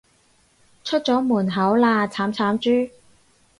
[0.83, 2.89] 出咗門口喇，慘慘豬